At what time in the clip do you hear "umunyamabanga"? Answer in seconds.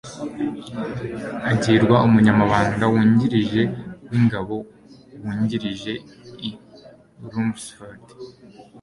2.07-2.83